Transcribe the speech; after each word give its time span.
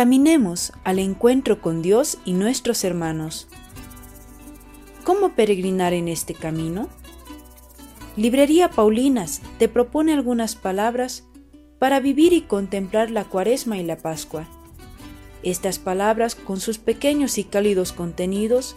caminemos 0.00 0.72
al 0.82 0.98
encuentro 0.98 1.60
con 1.60 1.82
Dios 1.82 2.16
y 2.24 2.32
nuestros 2.32 2.84
hermanos. 2.84 3.48
¿Cómo 5.04 5.34
peregrinar 5.34 5.92
en 5.92 6.08
este 6.08 6.32
camino? 6.32 6.88
Librería 8.16 8.70
Paulinas 8.70 9.42
te 9.58 9.68
propone 9.68 10.14
algunas 10.14 10.56
palabras 10.56 11.24
para 11.78 12.00
vivir 12.00 12.32
y 12.32 12.40
contemplar 12.40 13.10
la 13.10 13.24
cuaresma 13.24 13.76
y 13.76 13.82
la 13.82 13.98
pascua. 13.98 14.48
Estas 15.42 15.78
palabras, 15.78 16.34
con 16.34 16.60
sus 16.60 16.78
pequeños 16.78 17.36
y 17.36 17.44
cálidos 17.44 17.92
contenidos, 17.92 18.76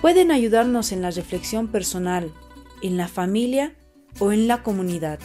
pueden 0.00 0.30
ayudarnos 0.30 0.92
en 0.92 1.02
la 1.02 1.10
reflexión 1.10 1.68
personal, 1.68 2.32
en 2.80 2.96
la 2.96 3.08
familia 3.08 3.74
o 4.18 4.32
en 4.32 4.48
la 4.48 4.62
comunidad. 4.62 5.18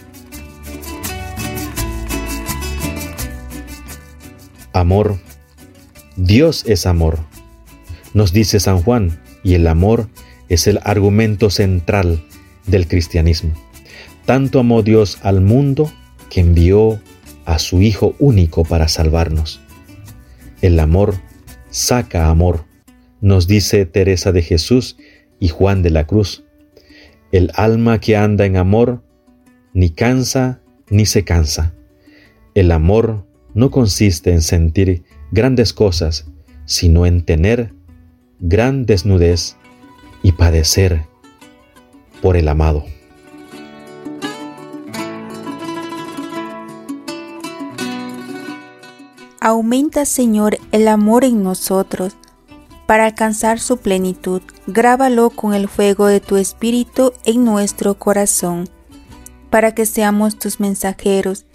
Amor. 4.73 5.19
Dios 6.15 6.63
es 6.67 6.85
amor. 6.85 7.19
Nos 8.13 8.33
dice 8.33 8.59
San 8.59 8.81
Juan, 8.81 9.19
y 9.43 9.53
el 9.53 9.67
amor 9.67 10.09
es 10.49 10.67
el 10.67 10.79
argumento 10.83 11.49
central 11.49 12.23
del 12.67 12.87
cristianismo. 12.87 13.53
Tanto 14.25 14.59
amó 14.59 14.83
Dios 14.83 15.17
al 15.23 15.41
mundo 15.41 15.91
que 16.29 16.41
envió 16.41 16.99
a 17.45 17.59
su 17.59 17.81
Hijo 17.81 18.15
único 18.19 18.63
para 18.63 18.87
salvarnos. 18.87 19.59
El 20.61 20.79
amor 20.79 21.15
saca 21.69 22.29
amor, 22.29 22.65
nos 23.21 23.47
dice 23.47 23.85
Teresa 23.85 24.31
de 24.31 24.41
Jesús 24.41 24.97
y 25.39 25.47
Juan 25.47 25.81
de 25.81 25.89
la 25.89 26.05
Cruz. 26.05 26.43
El 27.31 27.51
alma 27.55 27.99
que 27.99 28.17
anda 28.17 28.45
en 28.45 28.57
amor 28.57 29.03
ni 29.73 29.89
cansa 29.89 30.61
ni 30.89 31.05
se 31.05 31.23
cansa. 31.23 31.73
El 32.55 32.71
amor 32.71 33.25
no 33.53 33.71
consiste 33.71 34.31
en 34.31 34.41
sentir 34.41 35.03
grandes 35.31 35.73
cosas, 35.73 36.25
sino 36.65 37.05
en 37.05 37.23
tener 37.23 37.73
gran 38.39 38.85
desnudez 38.85 39.57
y 40.23 40.33
padecer 40.33 41.05
por 42.21 42.37
el 42.37 42.47
amado. 42.47 42.85
Aumenta, 49.41 50.03
Señor, 50.05 50.59
el 50.71 50.87
amor 50.89 51.23
en 51.23 51.43
nosotros 51.43 52.17
para 52.85 53.05
alcanzar 53.05 53.59
su 53.59 53.77
plenitud. 53.77 54.41
Grábalo 54.67 55.29
con 55.29 55.53
el 55.53 55.69
fuego 55.69 56.07
de 56.07 56.19
tu 56.19 56.37
Espíritu 56.37 57.13
en 57.23 57.45
nuestro 57.45 57.97
corazón, 57.97 58.67
para 59.49 59.73
que 59.73 59.85
seamos 59.85 60.37
tus 60.37 60.59
mensajeros, 60.59 61.45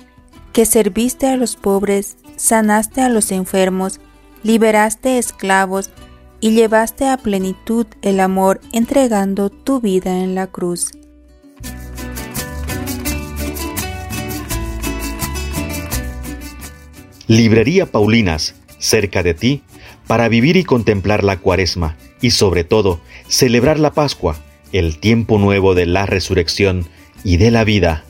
que 0.54 0.64
serviste 0.66 1.26
a 1.26 1.36
los 1.36 1.56
pobres, 1.56 2.16
sanaste 2.36 3.00
a 3.00 3.08
los 3.08 3.32
enfermos, 3.32 4.00
liberaste 4.44 5.18
esclavos 5.18 5.90
y 6.40 6.52
llevaste 6.52 7.08
a 7.08 7.16
plenitud 7.16 7.86
el 8.02 8.20
amor 8.20 8.60
entregando 8.72 9.50
tu 9.50 9.80
vida 9.80 10.20
en 10.22 10.36
la 10.36 10.46
cruz. 10.46 10.92
Librería 17.26 17.86
Paulinas, 17.86 18.54
cerca 18.78 19.24
de 19.24 19.34
ti, 19.34 19.62
para 20.06 20.28
vivir 20.28 20.56
y 20.56 20.62
contemplar 20.62 21.24
la 21.24 21.38
cuaresma 21.38 21.96
y 22.20 22.30
sobre 22.30 22.62
todo 22.62 23.00
celebrar 23.26 23.80
la 23.80 23.92
Pascua, 23.92 24.36
el 24.72 25.00
tiempo 25.00 25.38
nuevo 25.38 25.74
de 25.74 25.86
la 25.86 26.06
resurrección 26.06 26.86
y 27.24 27.38
de 27.38 27.50
la 27.50 27.64
vida 27.64 28.04